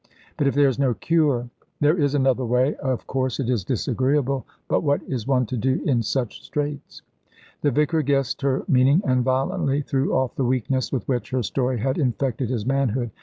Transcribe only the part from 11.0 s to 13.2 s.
which her story had infected his manhood.